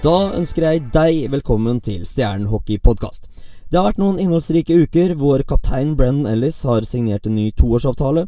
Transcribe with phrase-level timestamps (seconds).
[0.00, 3.26] Da ønsker jeg deg velkommen til Stjernen hockey-podkast.
[3.68, 5.12] Det har vært noen innholdsrike uker.
[5.20, 8.22] Vår kaptein Brennan Ellis har signert en ny toårsavtale.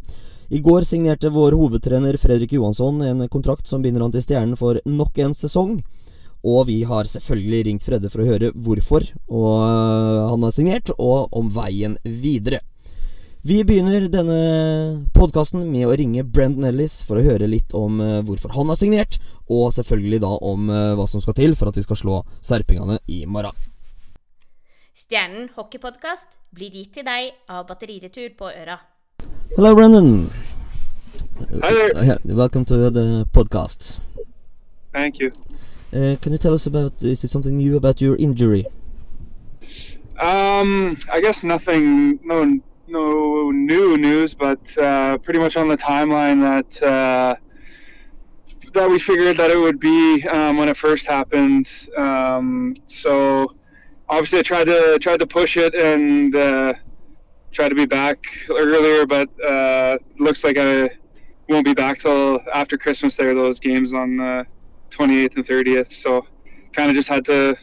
[0.52, 4.82] I går signerte vår hovedtrener Fredrik Johansson en kontrakt som binder han til Stjernen for
[4.84, 5.78] nok en sesong.
[6.44, 10.92] Og vi har selvfølgelig ringt Fredde for å høre hvorfor og øh, han har signert,
[10.98, 12.60] og om veien videre.
[13.44, 14.34] Vi begynner denne
[15.10, 18.78] podkasten med å ringe Brendan Ellis for å høre litt om uh, hvorfor han har
[18.78, 19.18] signert,
[19.50, 23.00] og selvfølgelig da om uh, hva som skal til for at vi skal slå serpingene
[23.10, 23.58] i morgen.
[24.94, 28.78] Stjernen hockeypodkast blir gitt til deg av Batteriretur på Øra.
[29.56, 30.30] Hello, Brendan.
[31.66, 32.18] Hi there.
[32.22, 33.96] Welcome to the podcast.
[34.94, 35.34] Thank you.
[35.90, 38.66] Uh, can you tell us about is it something new about your injury?
[40.22, 46.40] Um, I guess nothing, no, no new news, but uh, pretty much on the timeline
[46.40, 47.36] that uh,
[48.74, 51.68] that we figured that it would be um, when it first happened.
[51.96, 53.54] Um, so
[54.08, 56.74] obviously, I tried to tried to push it and uh,
[57.50, 60.90] try to be back earlier, but uh, looks like I
[61.48, 63.16] won't be back till after Christmas.
[63.16, 64.46] There, those games on the
[64.90, 65.92] 28th and 30th.
[65.92, 66.26] So
[66.72, 67.56] kind of just had to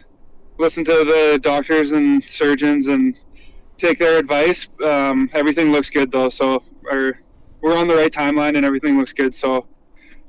[0.57, 3.15] listen to the doctors and surgeons and
[3.79, 4.67] take their advice.
[4.83, 7.19] Um, everything looks good though, so our,
[7.61, 9.33] we're on the right timeline and everything looks good.
[9.33, 9.65] So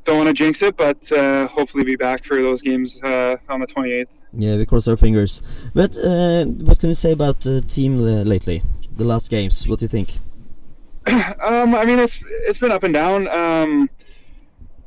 [0.05, 3.61] don't want to jinx it, but uh, hopefully be back for those games uh, on
[3.61, 4.23] the 28th.
[4.33, 5.43] Yeah, we cross our fingers.
[5.75, 8.63] But uh, what can you say about the team uh, lately?
[8.97, 10.19] The last games, what do you think?
[11.43, 13.29] um, I mean, it's it's been up and down.
[13.29, 13.89] Um,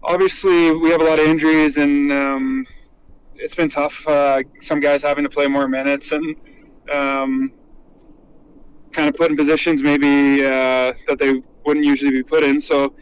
[0.03, 2.67] obviously, we have a lot of injuries, and um,
[3.35, 4.07] it's been tough.
[4.07, 6.35] Uh, some guys having to play more minutes, and
[6.91, 7.51] um,
[8.93, 12.59] kind of put in positions maybe uh, that they wouldn't usually be put in.
[12.59, 12.95] So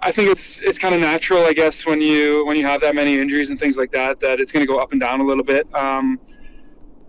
[0.00, 2.94] I think it's it's kind of natural, I guess, when you when you have that
[2.94, 5.24] many injuries and things like that, that it's going to go up and down a
[5.24, 5.66] little bit.
[5.74, 6.20] Um,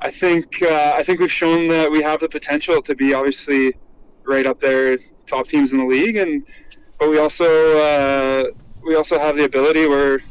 [0.02, 3.74] I think uh, I think we've shown that we have the potential to be obviously
[4.24, 6.46] right up there, top teams in the league, and
[7.00, 8.44] but we also uh,
[8.82, 10.22] we also have the ability where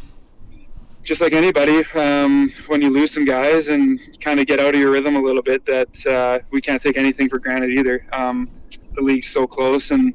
[1.08, 4.80] just like anybody, um, when you lose some guys and kind of get out of
[4.80, 8.06] your rhythm a little bit, that uh, we can't take anything for granted either.
[8.12, 8.50] Um,
[8.92, 10.12] the league's so close, and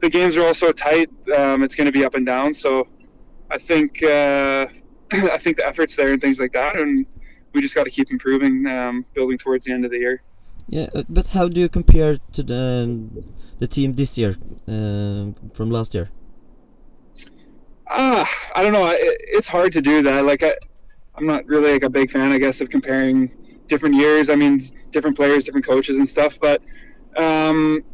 [0.00, 1.08] the games are all so tight.
[1.36, 2.52] Um, it's going to be up and down.
[2.52, 2.88] So
[3.52, 4.66] I think uh,
[5.36, 7.06] I think the efforts there and things like that, and
[7.52, 10.22] we just got to keep improving, um, building towards the end of the year.
[10.66, 12.66] Yeah, uh, but how do you compare to the
[13.60, 14.34] the team this year
[14.66, 15.24] uh,
[15.54, 16.10] from last year?
[17.94, 18.88] Ah, I don't know.
[18.88, 20.24] It, it's hard to do that.
[20.24, 20.54] Like I,
[21.14, 24.30] I'm not really like a big fan, I guess, of comparing different years.
[24.30, 24.58] I mean,
[24.90, 26.38] different players, different coaches, and stuff.
[26.40, 26.62] But
[27.18, 27.84] um,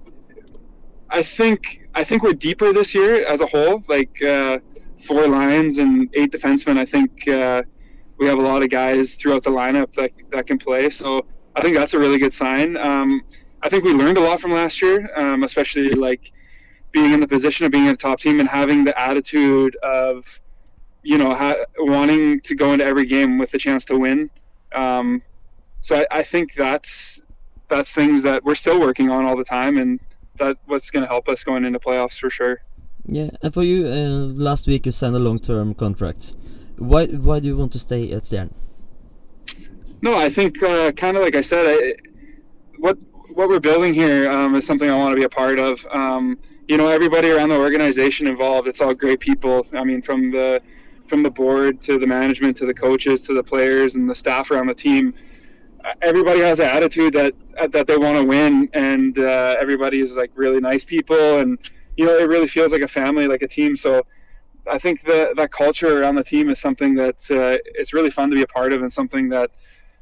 [1.11, 3.83] I think I think we're deeper this year as a whole.
[3.89, 4.59] Like uh,
[5.05, 6.79] four lines and eight defensemen.
[6.79, 7.63] I think uh,
[8.19, 10.91] we have a lot of guys throughout the lineup that that can play.
[10.91, 11.27] So
[11.57, 12.77] I think that's a really good sign.
[12.77, 13.23] Um,
[13.63, 16.33] I think we learned a lot from last year, um, especially like
[16.93, 20.41] being in the position of being a top team and having the attitude of,
[21.03, 24.31] you know, ha- wanting to go into every game with the chance to win.
[24.75, 25.23] Um,
[25.81, 27.21] so I, I, think that's
[27.69, 30.01] that's things that we're still working on all the time, and
[30.39, 32.61] that what's going to help us going into playoffs for sure.
[33.07, 36.35] Yeah, and for you, uh, last week you signed a long-term contract.
[36.77, 38.53] Why why do you want to stay at Stern?
[40.03, 41.95] No, I think uh, kind of like I said, I,
[42.79, 42.99] what
[43.31, 45.87] what we're building here um, is something I want to be a part of.
[45.91, 46.39] Um,
[46.69, 49.67] you know, everybody around the organization involved, it's all great people.
[49.73, 50.61] I mean, from the
[51.07, 54.51] from the board to the management to the coaches to the players and the staff
[54.51, 55.15] around the team,
[56.03, 57.33] everybody has an attitude that
[57.73, 61.59] that they want to win, and uh, everybody is like really nice people, and
[61.97, 63.77] you know, it really feels like a family, like a team.
[63.77, 64.03] So.
[64.71, 68.29] I think that that culture around the team is something that uh, it's really fun
[68.29, 69.51] to be a part of, and something that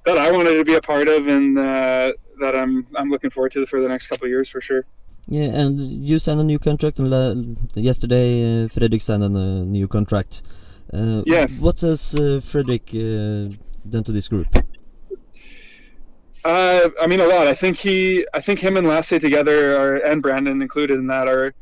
[0.04, 3.52] that I wanted to be a part of, and uh, that I'm I'm looking forward
[3.52, 4.84] to for the next couple years for sure.
[5.28, 10.42] Yeah, and you signed a new contract, and yesterday uh, Fredrik signed a new contract.
[10.92, 11.46] Uh, yeah.
[11.58, 13.52] What has uh, Fredrik uh,
[13.88, 14.46] done to this group?
[16.44, 17.48] Uh, I mean, a lot.
[17.48, 21.26] I think he, I think him and Lasse together, are, and Brandon included in that,
[21.26, 21.52] are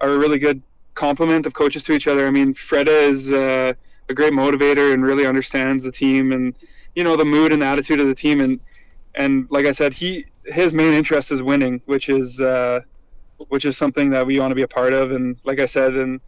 [0.00, 0.60] are a really good
[0.94, 2.26] complement of coaches to each other.
[2.26, 3.72] I mean, Freda is uh,
[4.08, 6.54] a great motivator and really understands the team and
[6.96, 8.60] you know the mood and the attitude of the team and
[9.14, 12.80] and like I said, he his main interest is winning, which is uh,
[13.48, 15.12] which is something that we want to be a part of.
[15.12, 16.20] And like I said, and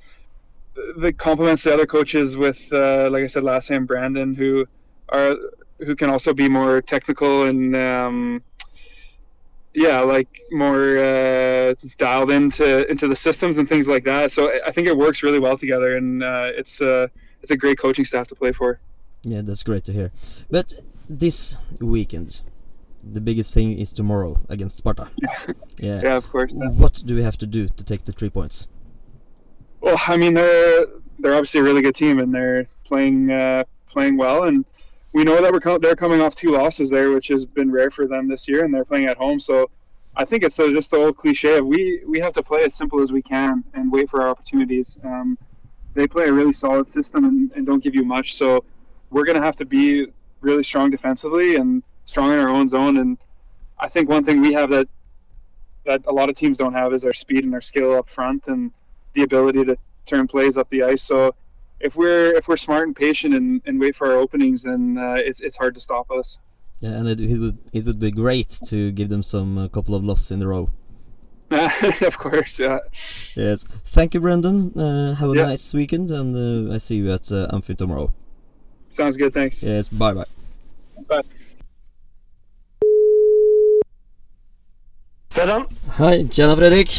[0.97, 4.67] the complements the other coaches with, uh, like I said, last name Brandon, who
[5.11, 5.37] are
[5.79, 8.43] who can also be more technical and um,
[9.75, 14.31] yeah, like more uh, dialed into into the systems and things like that.
[14.33, 17.09] So I think it works really well together, and uh, it's uh,
[17.43, 18.79] it's a great coaching staff to play for.
[19.25, 20.13] Yeah, that's great to hear.
[20.51, 20.75] But
[21.09, 22.43] this weekend,
[23.13, 25.09] the biggest thing is tomorrow against Sparta.
[25.79, 26.01] Yeah.
[26.03, 26.57] Yeah, of course.
[26.59, 26.69] yeah.
[26.69, 28.69] What do we have to do to take the three points?
[29.81, 30.87] Well, I mean, they're
[31.19, 34.45] they're obviously a really good team, and they're playing uh, playing well.
[34.45, 34.65] And
[35.13, 37.91] we know that we're co- they're coming off two losses there, which has been rare
[37.91, 39.41] for them this year, and they're playing at home.
[39.41, 39.69] So
[40.17, 42.73] I think it's uh, just the old cliche of we we have to play as
[42.75, 44.97] simple as we can and wait for our opportunities.
[45.05, 45.37] Um,
[45.95, 48.35] they play a really solid system and, and don't give you much.
[48.37, 48.65] So
[49.11, 50.07] we're gonna have to be
[50.41, 52.99] really strong defensively and strong in our own zone.
[52.99, 53.19] And
[53.79, 54.89] I think one thing we have that
[55.87, 58.49] that a lot of teams don't have is our speed and our skill up front
[58.49, 58.73] and
[59.13, 61.03] the ability to turn plays up the ice.
[61.03, 61.35] So
[61.81, 65.15] if we're if we're smart and patient and, and wait for our openings, then uh,
[65.19, 66.39] it's it's hard to stop us.
[66.81, 69.95] Yeah, and it, it would it would be great to give them some a couple
[69.95, 70.71] of losses in a row.
[71.51, 72.79] of course, yeah.
[73.37, 73.65] Yes.
[73.85, 74.73] Thank you, Brendan.
[74.77, 75.47] Uh, have a Yeah.
[75.47, 76.35] nice weekend, and
[76.71, 78.13] uh, I see you at uh, Amphi tomorrow.
[78.89, 79.33] Sounds good.
[79.35, 79.63] Thanks.
[79.63, 79.89] Yes.
[79.89, 80.25] Bye bye.
[81.07, 81.23] Bye.
[85.35, 85.65] Fredan,
[85.99, 86.91] Hei, tjena Fredrik.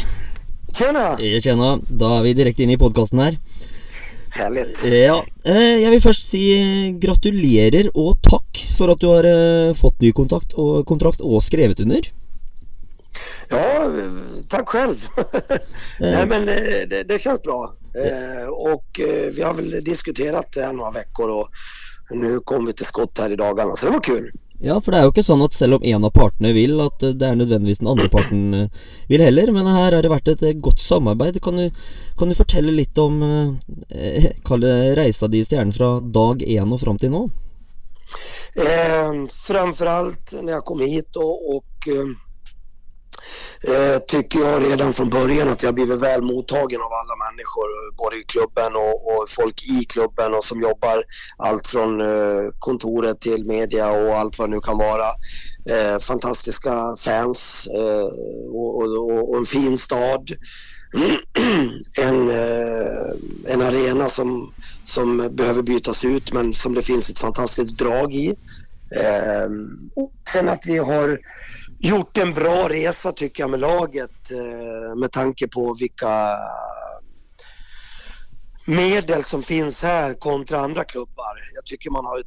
[0.76, 1.16] tjena!
[1.18, 1.78] Eh, Tjena.
[1.88, 3.38] Da er vi direkte inne i podkasten her.
[4.36, 4.82] Härligt.
[4.92, 9.72] Ja, eh, jeg vil først si eh, gratulerer og takk for at du har eh,
[9.78, 12.10] fått ny kontakt og, kontrakt og skrevet under.
[13.48, 13.88] Ja,
[14.48, 15.08] tack själv.
[16.00, 17.72] Nej men eh, det, det känns bra.
[17.94, 21.48] Eh, och eh, vi har väl diskuterat det här några veckor och
[22.10, 24.30] nu kom vi till skott här i dagarna så det var kul.
[24.62, 27.02] Ja, for det er jo ikke sånn at selv om en av partene vil, at
[27.04, 28.44] eh, det er nødvendigvis den andre parten
[29.10, 29.52] vill vil heller.
[29.52, 31.40] Men her har det vært et eh, godt samarbeid.
[31.42, 31.70] Kan du,
[32.18, 36.80] kan du fortelle litt om eh, eh reisa di i Stjernen fra dag én og
[36.80, 37.26] fram til nå?
[38.56, 42.25] Eh, framförallt när jag kom hit och, och eh,
[43.60, 48.16] eh, tycker jag redan från början att jag blivit väl mottagen av alla människor, både
[48.16, 51.04] i klubben och, och folk i klubben och som jobbar
[51.36, 55.08] allt från eh, kontoret till media och allt vad det nu kan vara.
[55.70, 58.06] Eh, fantastiska fans eh,
[58.50, 60.30] och, och, och, och en fin stad.
[61.98, 63.10] en, eh,
[63.46, 64.52] en arena som,
[64.84, 68.28] som behöver bytas ut men som det finns ett fantastiskt drag i.
[68.90, 69.50] Eh,
[70.32, 71.18] sen att vi har
[71.78, 76.36] gjort en bra resa tycker jag med laget eh, med tanke på vilka
[78.66, 81.50] medel som finns här kontra andra klubbar.
[81.54, 82.22] Jag tycker man har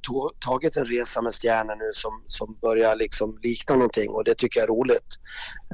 [0.46, 4.60] tagit en resa med Stjärnor nu som, som börjar liksom likna någonting och det tycker
[4.60, 5.08] jag är roligt.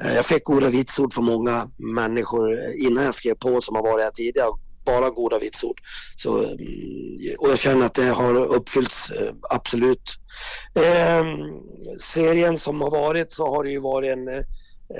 [0.02, 4.04] Eh, jag fick goda vitsord från många människor innan jag skrev på som har varit
[4.04, 4.50] här tidigare.
[4.86, 5.80] Bara goda vitsord.
[6.16, 6.56] Så, mm,
[7.38, 10.18] och jag känner att det har uppfyllts, eh, absolut.
[10.74, 11.24] Eh,
[12.00, 14.28] serien som har varit så har det ju varit en,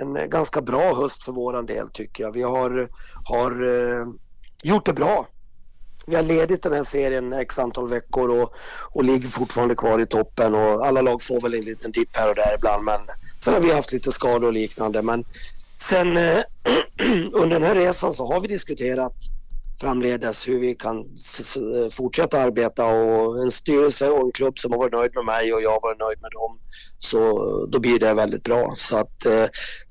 [0.00, 2.32] en ganska bra höst för våran del tycker jag.
[2.32, 2.88] Vi har,
[3.24, 4.06] har eh,
[4.62, 5.26] gjort det bra.
[6.06, 8.54] Vi har ledit den här serien x antal veckor och,
[8.92, 12.28] och ligger fortfarande kvar i toppen och alla lag får väl en liten dipp här
[12.28, 13.00] och där ibland men
[13.44, 15.24] sen har vi haft lite skador och liknande men
[15.76, 16.38] sen eh,
[17.32, 19.14] under den här resan så har vi diskuterat
[19.80, 21.04] framledes hur vi kan
[21.90, 25.62] fortsätta arbeta och en styrelse och en klubb som har varit nöjd med mig och
[25.62, 26.58] jag har varit nöjd med dem
[26.98, 27.18] så
[27.68, 28.74] då blir det väldigt bra.
[28.76, 29.44] Så att eh,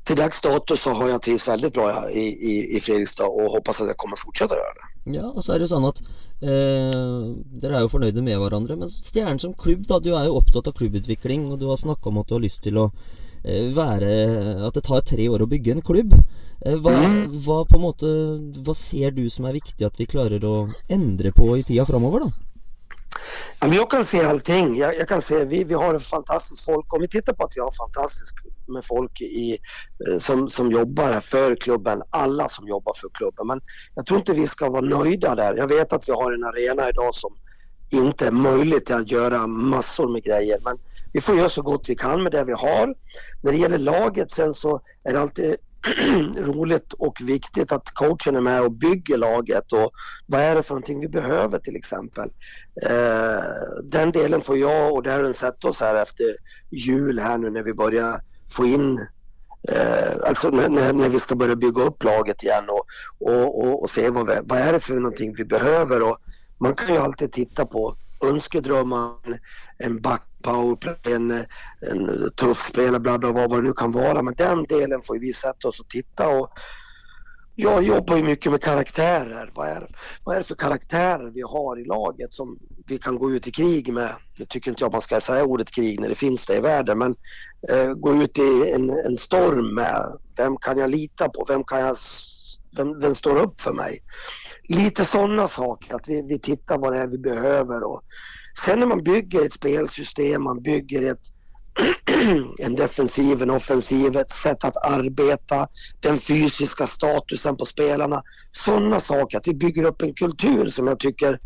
[0.04, 3.82] till dags dato så har jag trivts väldigt bra i, i, i Fredrikstad och hoppas
[3.82, 5.18] att jag kommer fortsätta göra det.
[5.18, 6.02] Ja, och så är det så att
[6.42, 6.50] eh,
[7.64, 10.78] är er jo med varandra men Stjärn som klubb, då, du är ju upptagen av
[10.78, 12.92] klubbutveckling och du har snackat om att du har lust till att
[13.46, 14.10] Eh, være
[14.66, 16.16] At det tar tre år å bygge en klubb.
[16.66, 16.96] Eh, hva,
[17.46, 18.10] hva på en måte
[18.66, 22.26] Hva ser du som er viktig at vi klarer å endre på i tida framover,
[22.26, 22.46] da?
[23.60, 24.76] Ja, men jag kan se allting.
[24.78, 26.94] Jag, jag kan se, vi, vi har ett fantastiskt folk.
[26.94, 28.36] Om vi tittar på att vi har fantastiskt
[28.68, 29.58] med folk i,
[30.08, 33.48] eh, som, som jobbar för klubben, alla som jobbar för klubben.
[33.48, 33.62] Men
[33.96, 35.56] jag tror inte vi ska vara nöjda där.
[35.56, 37.34] Jag vet att vi har en arena idag som
[37.92, 40.60] inte är möjligt att göra massor med grejer.
[40.64, 40.78] Men
[41.16, 42.96] vi får göra så gott vi kan med det vi har.
[43.42, 45.56] När det gäller laget sen så är det alltid
[46.38, 49.92] roligt och viktigt att coachen är med och bygger laget och
[50.26, 52.30] vad är det för någonting vi behöver till exempel.
[52.90, 53.44] Eh,
[53.84, 56.26] den delen får jag och Darren har den sett oss här efter
[56.72, 58.22] jul här nu när vi börjar
[58.56, 59.08] få in
[59.68, 62.86] Eh, alltså när, när, när vi ska börja bygga upp laget igen och,
[63.30, 66.02] och, och, och se vad, vi, vad är det för någonting vi behöver.
[66.02, 66.18] Och
[66.58, 69.40] man kan ju alltid titta på önskedrömmar,
[69.78, 74.24] en back powerplay, en, en tuff spelare, bla bla vad det nu kan vara.
[74.24, 76.50] Men den delen får vi sätta oss och titta och
[77.58, 79.52] jag jobbar ju mycket med karaktärer.
[79.54, 79.88] Vad är,
[80.24, 83.52] vad är det för karaktärer vi har i laget som vi kan gå ut i
[83.52, 84.12] krig med?
[84.40, 86.98] Nu tycker inte jag man ska säga ordet krig när det finns det i världen,
[86.98, 87.16] men
[87.70, 90.18] eh, gå ut i en, en storm med.
[90.38, 91.46] Vem kan jag lita på?
[91.48, 91.98] Vem kan jag
[92.78, 94.04] vem, vem står upp för mig?
[94.70, 97.84] Lite sådana saker, att vi, vi tittar vad det är vi behöver.
[97.84, 98.02] Och
[98.66, 101.22] sen när man bygger ett spelsystem, man bygger ett
[102.60, 105.68] en defensiv, en offensiv, ett sätt att arbeta,
[106.00, 108.24] den fysiska statusen på spelarna.
[108.52, 111.40] Sådana saker, att vi bygger upp en kultur som jag tycker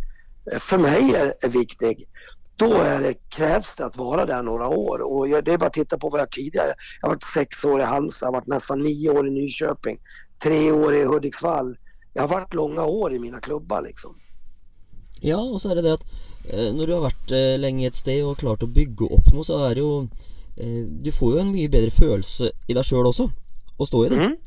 [0.52, 2.06] eh, för mig är, är viktig.
[2.56, 5.66] Då är det, krävs det att vara där några år och jag, det är bara
[5.66, 8.40] att titta på vad jag tidigare, jag har varit sex år i Halmstad, jag har
[8.40, 9.98] varit nästan nio år i Nyköping,
[10.44, 11.78] tre år i Hudiksvall.
[12.14, 14.16] Jag har varit långa år i mina klubbar liksom.
[15.20, 16.06] Ja, och så är det det att
[16.50, 19.48] eh, när du har varit eh, länge ett sted och klart att bygga upp något
[19.48, 20.02] så är det ju
[20.58, 23.32] eh, Du får ju en mycket bättre känsla i dig själv också,
[23.80, 24.16] att stå i det.
[24.16, 24.38] Mm.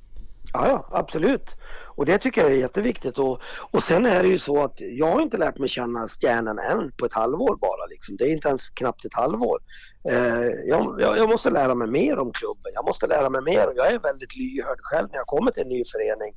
[0.52, 1.56] Ja, ja, absolut.
[1.96, 3.18] Och det tycker jag är jätteviktigt.
[3.18, 6.58] Och, och sen är det ju så att jag har inte lärt mig känna stjärnan
[6.58, 7.86] än på ett halvår bara.
[7.90, 8.16] Liksom.
[8.16, 9.58] Det är inte ens knappt ett halvår.
[10.10, 12.72] Eh, jag, jag, måste lära mig mer om klubben.
[12.74, 13.66] Jag måste lära mig mer.
[13.76, 16.34] Jag är väldigt lyhörd själv när jag kommer till en ny förening.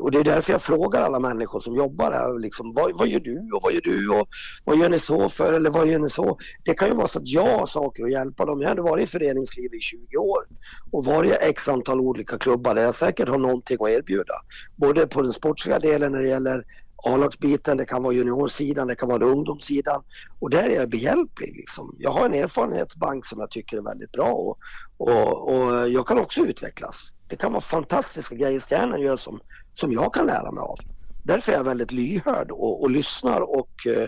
[0.00, 3.20] Och det är därför jag frågar alla människor som jobbar här, liksom, vad, vad gör
[3.20, 4.28] du och vad gör du och
[4.64, 6.38] vad gör ni så för eller vad gör ni så?
[6.64, 8.60] Det kan ju vara så att jag har saker att hjälpa dem.
[8.60, 10.44] Jag har varit i föreningslivet i 20 år
[10.92, 14.34] och varit i x antal olika klubbar där jag säkert har någonting att erbjuda.
[14.78, 16.64] Både på den sportsliga delen när det gäller
[17.04, 20.02] A-lagsbiten, det kan vara juniorsidan, det kan vara ungdomssidan.
[20.38, 21.56] Och där är jag behjälplig.
[21.56, 21.96] Liksom.
[21.98, 24.58] Jag har en erfarenhetsbank som jag tycker är väldigt bra och,
[24.96, 27.12] och, och jag kan också utvecklas.
[27.28, 29.40] Det kan vara fantastiska grejer stjärnan gör som,
[29.74, 30.78] som jag kan lära mig av.
[31.24, 34.06] Därför är jag väldigt lyhörd och, och lyssnar och uh,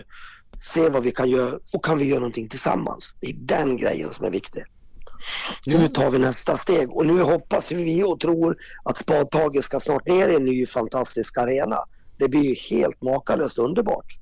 [0.73, 3.15] ser vad vi kan göra och kan vi göra någonting tillsammans.
[3.19, 4.63] Det är den grejen som är viktig.
[5.65, 10.07] Nu tar vi nästa steg och nu hoppas vi och tror att spadtaget ska snart
[10.07, 11.77] ner i en ny fantastisk arena.
[12.17, 14.17] Det blir ju helt makalöst underbart.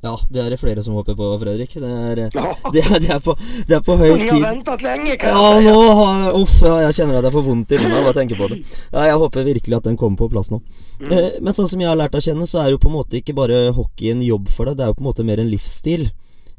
[0.00, 1.74] Ja, det är det flera som hoppas på Fredrik.
[1.74, 2.56] Det är, ja.
[2.72, 3.36] det, är, det, är på,
[3.66, 4.22] det är på hög tid.
[4.22, 5.70] Ni har väntat länge kan ja, jag säga.
[5.70, 8.48] Ja, har uff, jag känner att jag får ont i munnen av att tänka på
[8.48, 8.58] det.
[8.92, 10.60] Ja, jag hoppas verkligen att den kommer på plats nu.
[11.00, 11.18] Mm.
[11.18, 13.32] Eh, men så som jag har lärt att känna så är ju på något inte
[13.32, 16.10] bara hockey en jobb för dig, det är ju på något mer en livsstil.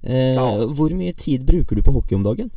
[0.03, 0.51] Eh, ja.
[0.51, 2.49] Hur mycket tid brukar du på hockey om dagen?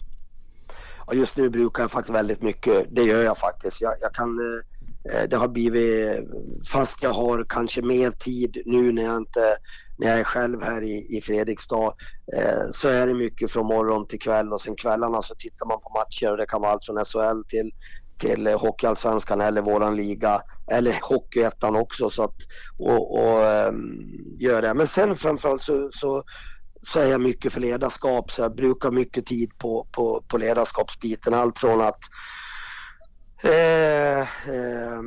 [1.13, 3.81] Och just nu brukar jag faktiskt väldigt mycket, det gör jag faktiskt.
[3.81, 6.29] Jag, jag kan eh, eh, det har blivit,
[6.73, 9.57] fast jag har kanske mer tid nu när jag inte
[9.99, 11.93] när jag är själv här i, i Fredrikstad
[12.37, 15.81] eh, så är det mycket från morgon till kväll och sen kvällarna så tittar man
[15.81, 17.71] på matcher och det kan vara allt från SHL till,
[18.19, 20.41] till eh, Hockeyallsvenskan eller våran liga
[20.71, 22.37] eller Hockeyettan också så att
[22.79, 24.05] och, och um,
[24.39, 24.75] gör det.
[24.75, 26.23] Men sen framförallt så, så,
[26.87, 31.35] så är jag mycket för ledarskap så jag brukar mycket tid på, på, på ledarskapsbiten.
[31.35, 32.01] Allt från att
[33.45, 35.01] Eh, eh,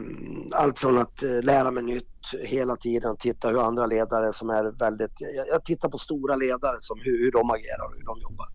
[0.51, 2.05] allt från att eh, lära mig nytt
[2.43, 5.11] hela tiden, titta hur andra ledare som är väldigt...
[5.17, 8.47] Jag, jag tittar på stora ledare, som hur, hur de agerar och hur de jobbar.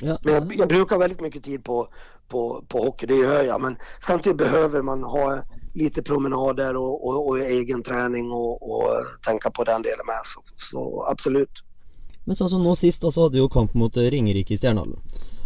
[0.00, 0.18] Ja.
[0.24, 1.88] Men jag, jag, brukar väldigt mycket tid på,
[2.28, 3.60] på, på hockey, det gör jag.
[3.60, 5.42] Men samtidigt behöver man ha
[5.74, 8.90] lite promenader och, och, och egen träning och, och,
[9.26, 10.20] tänka på den delen med.
[10.24, 11.52] Så, så absolut.
[12.28, 15.00] Men så som nu sist så hade ju kamp mot Ringerike i Stjärnhallen.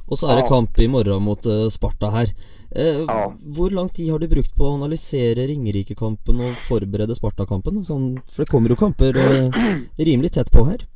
[0.09, 2.29] Och så är det kamp imorgon mot Sparta här.
[2.71, 3.33] Eh.
[3.57, 7.85] Hur lång tid har du brukt på att analysera Ringerike-kampen och förbereda Sparta-kampen?
[7.85, 9.51] För det kommer ju kamper eh,
[9.97, 10.87] rimligt tätt på här.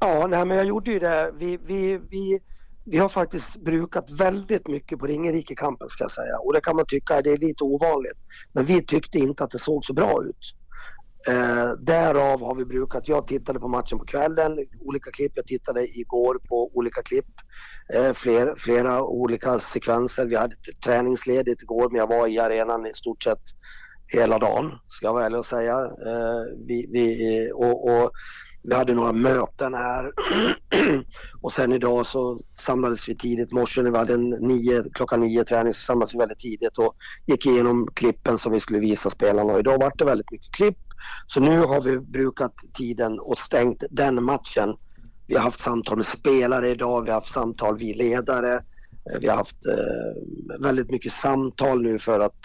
[0.00, 1.32] Ja, nej, men jag gjorde ju det.
[1.38, 2.38] Vi, vi, vi,
[2.84, 6.38] vi har faktiskt brukat väldigt mycket på Ringerike-kampen ska jag säga.
[6.44, 8.18] Och det kan man tycka det är lite ovanligt.
[8.52, 10.54] Men vi tyckte inte att det såg så bra ut.
[11.28, 15.98] Eh, därav har vi brukat, jag tittade på matchen på kvällen, olika klipp, jag tittade
[15.98, 17.26] igår på olika klipp,
[17.94, 20.26] eh, fler, flera olika sekvenser.
[20.26, 20.54] Vi hade
[20.84, 23.42] träningsledigt igår men jag var i arenan i stort sett
[24.08, 25.74] hela dagen, ska jag vara ärlig och säga.
[25.80, 28.10] Eh, vi, vi, och, och,
[28.68, 30.12] vi hade några möten här
[31.42, 33.52] och sen idag så samlades vi tidigt.
[33.52, 36.96] morse när vi hade en nio, klockan nio träning så samlades vi väldigt tidigt och
[37.26, 39.52] gick igenom klippen som vi skulle visa spelarna.
[39.52, 40.85] Och idag var det väldigt mycket klipp
[41.26, 44.74] så nu har vi brukat tiden och stängt den matchen.
[45.26, 48.54] Vi har haft samtal med spelare idag, vi har haft samtal vi ledare.
[48.54, 52.40] Eh, vi har haft eh, väldigt mycket samtal nu för att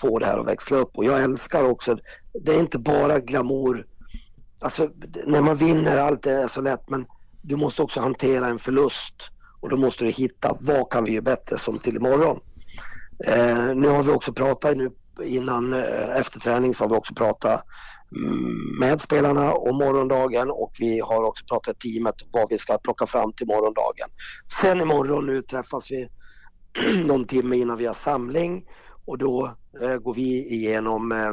[0.00, 1.98] få det här att växla upp och jag älskar också,
[2.44, 3.86] det är inte bara glamour.
[4.60, 4.88] Alltså
[5.26, 7.06] när man vinner allt är så lätt men
[7.42, 9.14] du måste också hantera en förlust
[9.60, 12.40] och då måste du hitta vad kan vi göra bättre som till imorgon.
[13.26, 14.90] Eh, nu har vi också pratat nu
[15.24, 17.62] innan eh, efter träning så har vi också pratat
[18.16, 22.78] mm, med spelarna om morgondagen och vi har också pratat i teamet vad vi ska
[22.78, 24.08] plocka fram till morgondagen.
[24.60, 26.08] Sen imorgon nu träffas vi
[27.06, 28.64] någon timme innan vi har samling
[29.06, 31.32] och då eh, går vi igenom eh,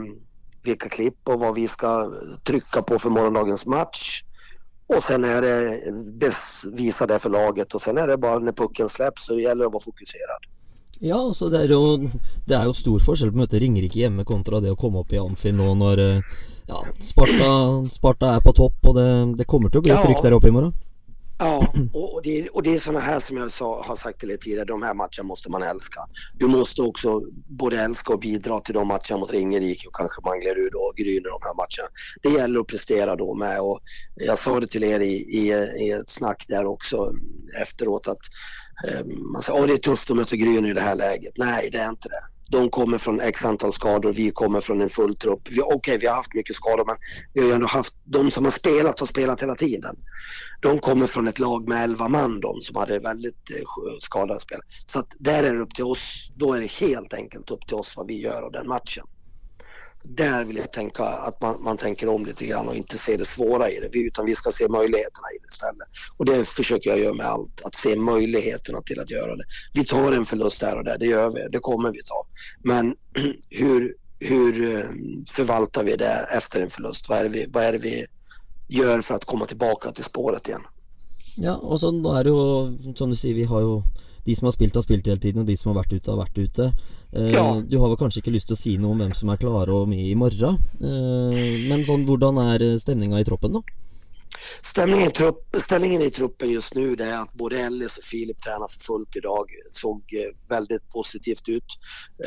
[0.64, 2.14] vilka klipp och vad vi ska
[2.48, 4.24] trycka på för morgondagens match.
[4.88, 5.68] Och sen är det,
[6.28, 9.64] eh, visa det för laget och sen är det bara när pucken släpps så gäller
[9.64, 10.59] det att vara fokuserad.
[11.00, 12.10] Ja, så det är ju,
[12.46, 15.14] det är ju stor forskjell på att möta Ringerike hemma kontra det att komma upp
[15.14, 16.24] i Amfi nu när
[16.68, 20.10] Ja, Sparta, Sparta är på topp och det, det kommer att bli ett Ja.
[20.10, 20.74] ryck där uppe imorgon.
[21.42, 24.32] Ja, och, och, det, och det är sådana här som jag sa, har sagt till
[24.32, 26.02] er tidigare, de här matcherna måste man älska.
[26.34, 30.74] Du måste också både älska och bidra till de matcherna mot Ringerike och kanske Manglerud
[30.74, 31.90] och Gryner, de här matcherna.
[32.22, 33.80] Det gäller att prestera då med och
[34.16, 35.48] jag sa det till er i, i,
[35.86, 37.14] i ett snack där också
[37.62, 38.22] efteråt att
[38.88, 41.34] eh, man säger, att det är tufft att möta Gryner i det här läget.
[41.38, 42.24] Nej, det är inte det.
[42.50, 45.42] De kommer från x antal skador, vi kommer från en full trupp.
[45.48, 46.96] Okej, Okej, vi har haft mycket skador men
[47.34, 49.96] vi har ju ändå haft, de som har spelat har spelat hela tiden.
[50.62, 54.60] De kommer från ett lag med 11 man de som hade väldigt eh, skadade spel.
[54.86, 57.76] Så att där är det upp till oss, då är det helt enkelt upp till
[57.76, 59.06] oss vad vi gör av den matchen.
[60.04, 63.26] Där vill jag tänka att man, man tänker om lite grann och inte se det
[63.26, 65.88] svåra i det, utan vi ska se möjligheterna i det istället.
[66.18, 69.44] Och det försöker jag göra med allt, att se möjligheterna till att göra det.
[69.74, 72.28] Vi tar en förlust där och där, det gör vi, det kommer vi ta.
[72.64, 72.96] Men
[73.50, 74.86] hur, hur eh,
[75.28, 77.10] förvaltar vi det efter en förlust?
[77.10, 78.06] Vad är det vi, vad är det vi
[78.68, 80.62] gör för att komma tillbaka till spåret igen?
[81.36, 83.82] Ja, och så då är det ju som du säger, vi har ju...
[84.26, 86.18] De som har spilt, har spilt hele tiden, og de som har vært ute, har
[86.26, 86.72] vært ute.
[87.14, 87.62] Eh, Ja.
[87.62, 89.70] Du har vel kanskje ikke lyst til å si noe om hvem som er klare
[89.70, 90.58] og med i morgen.
[90.82, 93.62] Eh, men sånn, hvordan er stemninga i troppen, da?
[94.62, 98.68] Stämningen trupp, ställningen i truppen just nu det är att både Ellis och Filip tränar
[98.68, 99.46] för fullt idag.
[99.72, 101.66] såg eh, väldigt positivt ut.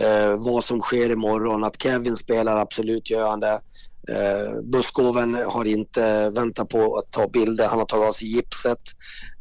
[0.00, 3.60] Eh, vad som sker imorgon, att Kevin spelar, absolut gör han det.
[4.08, 8.82] Eh, Buskoven har inte väntat på att ta bilder, han har tagit av sig gipset.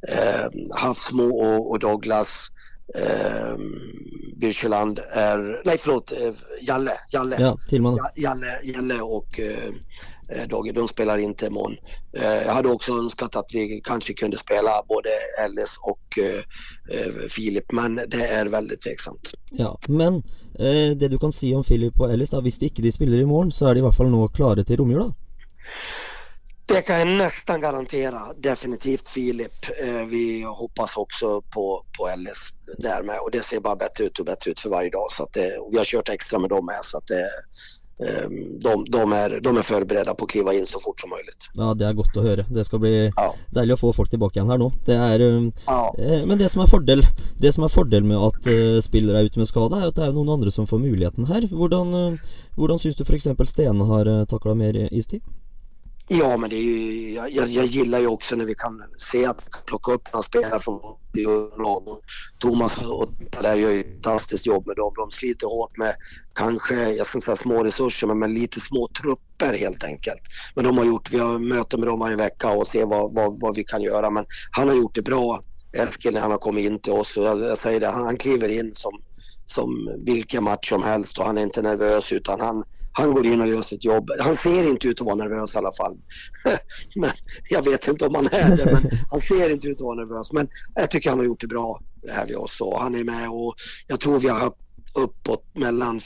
[0.08, 2.48] Eh, Havsmo och, och Douglas
[2.96, 3.56] eh,
[4.38, 7.36] Birkeland är, nej förlåt, eh, Jalle, Jalle.
[7.40, 7.98] Ja, Tillman.
[8.16, 9.74] Jalle, Jalle och eh,
[10.50, 11.78] Dogge, de spelar inte imorgon.
[12.18, 15.10] Eh, jag hade också önskat att vi kanske kunde spela både
[15.46, 16.44] Ellis och eh,
[16.98, 19.34] eh, Filip, men det är väldigt tveksamt.
[19.52, 20.16] Ja, men
[20.60, 23.26] eh, det du kan si om Philip og Ellis, hvis de ikke de spiller i
[23.26, 25.12] morgen, så er de i hvert fall nå klare til romjula.
[26.66, 29.66] Det kan jag nästan garantera, definitivt Filip.
[29.84, 34.20] Eh, vi hoppas också på, på Ellis där med och det ser bara bättre ut
[34.20, 35.12] och bättre ut för varje dag.
[35.12, 37.28] Så att det, och vi har kört extra med dem med så att det, eh,
[38.60, 41.50] de, de, är, de är förberedda på att kliva in så fort som möjligt.
[41.54, 42.46] Ja, det er godt å høre.
[42.50, 43.28] Det skal bli Ja.
[43.54, 44.72] deilig å få folk tilbake igjen her nå.
[44.86, 45.94] Det er eh, Ja.
[45.98, 47.04] Eh, Men det som er fordel
[47.40, 50.04] Det som er fordel med at eh, spillere er ute med skade, er at det
[50.04, 50.80] er jo noen andre som får.
[50.82, 52.18] Hvordan, eh,
[52.58, 53.28] hvordan syns du f.eks.
[53.50, 55.22] Stene har uh, takla mer istid?
[56.14, 59.26] Ja, men det är ju, jag, jag, jag gillar ju också när vi kan se
[59.26, 60.80] att vi kan plocka upp några spelare från
[61.58, 61.84] lag.
[62.40, 63.10] Thomas och
[63.42, 64.94] där gör ju ett fantastiskt jobb med dem.
[64.96, 65.96] De sliter hårt med
[66.36, 70.22] kanske, jag ska inte säga små resurser, men med lite små trupper helt enkelt.
[70.56, 73.40] Men de har gjort, vi har möten med dem varje vecka och ser vad, vad,
[73.40, 74.10] vad vi kan göra.
[74.10, 75.44] Men han har gjort det bra,
[75.74, 77.18] Eskil, när han har kommit in till oss.
[77.18, 79.02] Och jag, jag säger det, han, han kliver in som,
[79.46, 83.42] som vilken match som helst och han är inte nervös utan han, han går in
[83.42, 84.10] och gör sitt jobb.
[84.20, 85.98] Han ser inte ut att vara nervös i alla fall.
[86.96, 87.10] men
[87.50, 90.34] jag vet inte om han är det, men han ser inte ut att vara nervös.
[90.34, 93.30] Men jag tycker han har gjort det bra här vid oss och han är med
[93.30, 93.56] och
[93.88, 94.58] jag tror vi har haft
[94.96, 96.00] uppåt mellan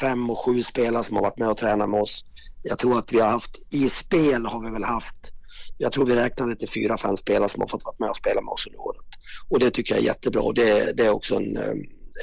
[0.00, 2.24] fem och sju spelare som har varit med och tränat med oss.
[2.62, 5.32] Jag tror att vi har haft, i spel har vi väl haft,
[5.78, 8.40] jag tror vi räknade till fyra, fem spelare som har fått vara med och spela
[8.40, 9.06] med oss under året.
[9.48, 11.70] Och det tycker jag är jättebra och det, det är också en, eh,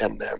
[0.05, 0.39] en, en,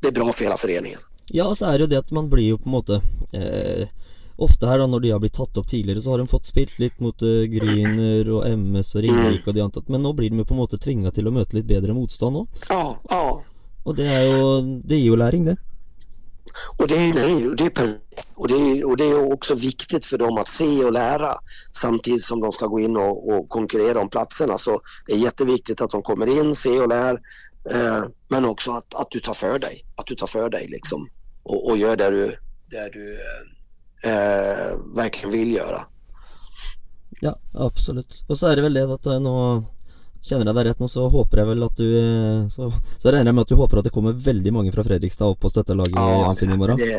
[0.00, 1.00] det är bra för hela föreningen.
[1.34, 3.00] Ja, så er det jo det at man blir jo på en måte
[3.34, 3.88] eh,
[4.36, 6.74] Ofte her da når de har blitt tatt opp tidligere, så har de fått spilt
[6.76, 10.42] litt mot eh, Gryner og MS og Ringerike og de antatt, men nå blir de
[10.42, 12.66] jo på en måte tvinga til å møte litt bedre motstand òg.
[12.68, 13.22] Ja, ja.
[13.86, 14.44] Og det er jo
[14.84, 15.56] Det gir jo læring, det.
[16.76, 17.98] Och det är, och det är,
[18.34, 21.38] och det är, och det är också viktigt för dem att se och lära
[21.72, 24.58] samtidigt som de ska gå in och, och konkurrera om platserna.
[24.58, 27.20] Så det är jätteviktigt att de kommer in, ser och lär.
[27.70, 29.84] Eh, men också att, att du tar för dig.
[29.96, 31.08] Att du tar för dig liksom.
[31.46, 32.36] Och, och gör det du,
[32.70, 33.18] det du
[34.02, 35.86] eh, verkligen vill göra.
[37.20, 38.24] Ja, absolutt.
[38.26, 39.34] Og så er det vel det at eh, nå
[40.26, 42.66] Kjenner jeg deg rett nå, så håper jeg vel at du eh, Så,
[42.98, 45.38] så regner jeg med at du håper at det kommer veldig mange fra Fredrikstad opp
[45.44, 46.80] på støttelaget i Amfin i morgen.
[46.82, 46.98] det,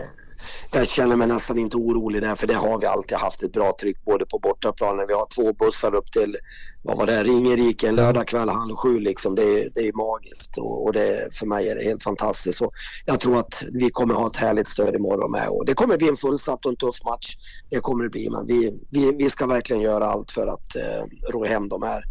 [0.71, 3.76] jag känner mig nästan inte orolig där för det har vi alltid haft ett bra
[3.82, 5.06] tryck både på bortaplanen.
[5.08, 6.36] Vi har två bussar upp till,
[6.84, 9.36] vad var det, Ringerike en lördagkväll halv sju liksom.
[9.36, 12.58] Det, är- det är magiskt och, och det, för mig är det helt fantastiskt.
[12.58, 12.71] Så
[13.06, 16.10] jag tror att vi kommer ha ett härligt stöd imorgon med och det kommer bli
[16.10, 17.36] en fullsatt och en tuff match.
[17.69, 21.32] Det kommer det bli men vi, vi, vi ska verkligen göra allt för att eh,
[21.34, 22.04] ro hem de här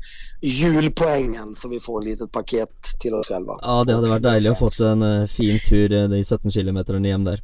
[0.42, 3.58] julpoängen så vi får en litet paket till oss själva.
[3.62, 7.24] Ja, det hadde vært deilig å fått en eh, fin tur de 17 km hjem
[7.24, 7.42] der.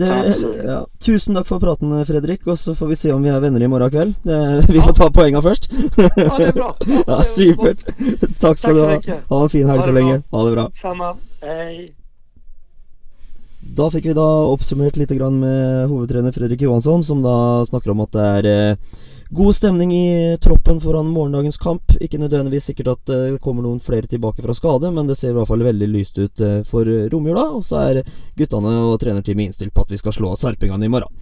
[0.00, 3.62] Ja, tusen takk for praten, Fredrik, og så får vi se om vi er venner
[3.62, 4.14] i morgen kveld.
[4.68, 5.68] Vi får ta poenga først.
[5.72, 6.70] Ja, det är bra.
[7.06, 7.84] ja, supert.
[8.40, 8.90] Takk skal du ha.
[8.96, 9.22] mycket.
[9.30, 10.22] Ha en fin helg så lenge.
[10.30, 10.66] Ha det bra.
[10.82, 11.12] Samma.
[11.42, 11.94] Hej.
[13.76, 18.04] Da fikk vi da oppsummert litt grann med hovedtrener Fredrik Johansson, som da snakker om
[18.06, 21.92] at det er eh, god stemning i troppen foran morgendagens kamp.
[22.00, 25.34] Ikke nødvendigvis sikkert at eh, det kommer noen flere tilbake fra skade, men det ser
[25.34, 27.48] i hvert fall veldig lyst ut för for eh, romjula.
[27.56, 28.02] Og så er
[28.36, 31.12] guttene og trenerteamet innstilt på at vi skal slå sarpingene i morgen.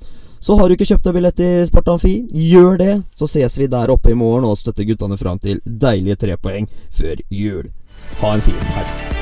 [0.40, 2.92] Så har du ikke kjøpt deg billett i Sparta Amfi, gjør det.
[3.16, 6.68] Så ses vi der oppe i morgen og støtter guttene fram til deilige tre poeng
[6.92, 7.72] før jul.
[8.20, 9.13] Ha en fin helg.